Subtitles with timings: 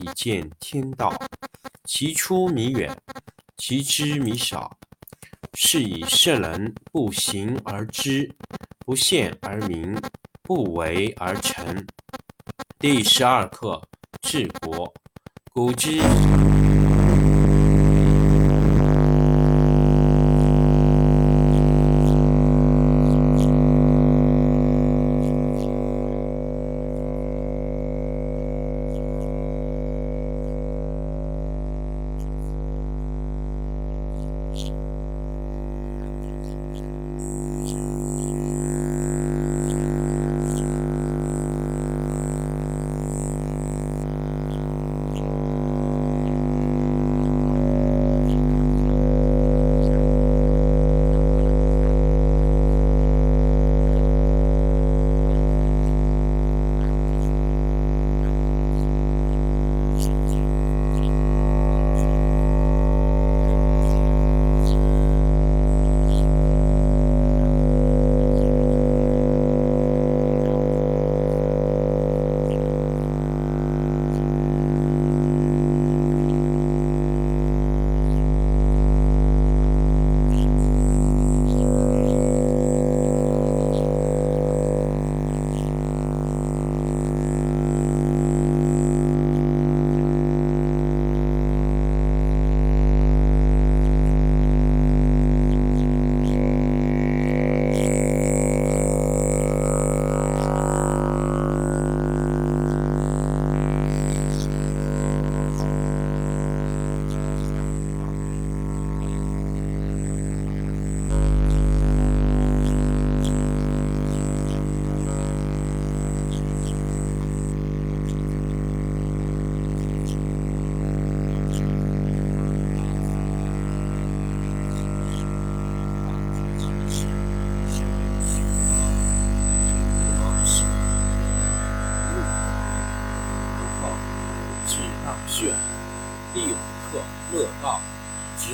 [0.00, 1.12] 以见天道。
[1.84, 2.96] 其出弥远，
[3.56, 4.76] 其知弥少。
[5.54, 8.32] 是以圣人不行而知，
[8.78, 10.00] 不见而明，
[10.42, 11.86] 不为而成。
[12.78, 13.82] 第十二课
[14.22, 14.92] 治国。
[15.52, 16.00] 古之。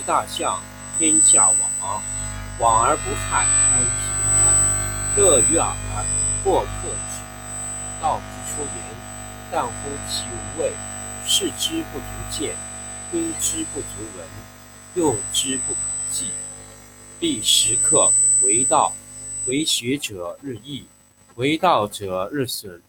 [0.06, 0.60] 大象，
[0.96, 1.48] 天下
[1.80, 2.00] 往，
[2.60, 3.90] 往而不害，安平
[4.22, 5.20] 泰。
[5.20, 5.74] 乐于耳，
[6.44, 7.20] 过客止。
[8.00, 8.68] 道之出言，
[9.50, 9.72] 但乎
[10.08, 10.70] 其无味；
[11.26, 12.54] 视之不足见，
[13.10, 14.28] 听之不足闻，
[14.94, 15.80] 用之不可
[16.12, 16.26] 记。
[17.18, 18.12] 第十课
[18.44, 18.92] 为道，
[19.46, 20.86] 为学者日益，
[21.34, 22.80] 为道者日损，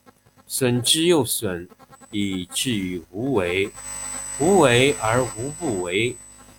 [0.45, 1.67] 损之又损，
[2.11, 3.71] 以至于无为。
[4.39, 6.15] 无为而无不为，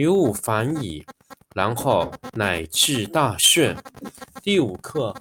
[0.00, 1.04] 于物反矣，
[1.54, 3.76] 然后乃至大顺。
[4.42, 5.14] 第五课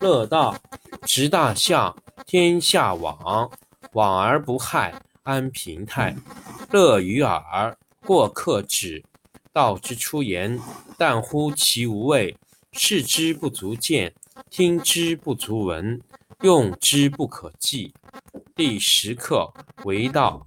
[0.00, 0.56] 乐道，
[1.02, 1.94] 执大象，
[2.24, 3.50] 天下往，
[3.92, 4.94] 往而不害，
[5.24, 6.16] 安平泰。
[6.70, 7.76] 乐于耳，
[8.06, 9.04] 过客止。
[9.52, 10.58] 道之出言，
[10.96, 12.34] 但乎其无味；
[12.72, 14.14] 视之不足见，
[14.48, 16.00] 听之不足闻，
[16.40, 17.92] 用之不可记。
[18.56, 19.52] 第十课
[19.84, 20.46] 为道。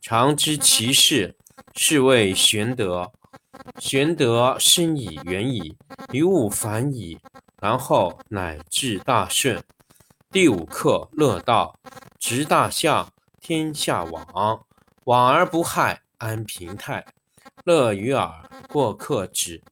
[0.00, 1.36] 常知其事，
[1.74, 3.12] 是谓玄德。
[3.80, 5.76] 玄德深以，远矣，
[6.12, 7.18] 于物反矣，
[7.60, 9.62] 然后乃至大顺。
[10.30, 11.78] 第五课：乐道，
[12.18, 14.64] 执大象，天下往，
[15.04, 17.04] 往而不害，安平泰。
[17.64, 19.62] 乐于耳，过客止。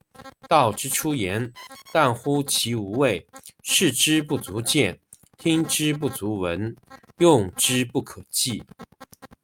[0.48, 1.52] 道之出言，
[1.92, 3.26] 但乎其无味；
[3.62, 4.98] 视之不足见，
[5.36, 6.74] 听之不足闻，
[7.18, 8.64] 用之不可计。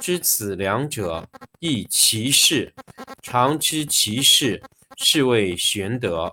[0.00, 2.72] 知此两者，亦其事。
[3.22, 4.62] 常知其事，
[4.96, 6.32] 是谓玄德。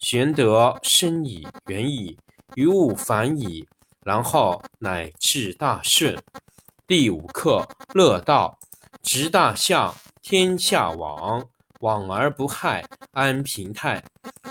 [0.00, 2.18] 玄德深矣，远矣，
[2.56, 3.66] 于物反矣。
[4.04, 6.22] 然后乃至大顺。
[6.86, 8.58] 第五课：乐道，
[9.02, 11.42] 执大象，天下往，
[11.80, 14.04] 往而不害，安平泰。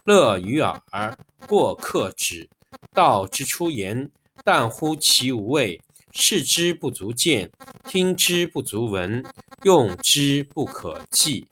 [0.06, 1.16] 乐于耳，
[1.48, 2.50] 过客止。
[2.94, 4.10] 道之出言，
[4.44, 5.80] 淡乎其无味；
[6.18, 7.52] 视之不足见，
[7.90, 9.22] 听之不足闻，
[9.64, 11.46] 用之不可计。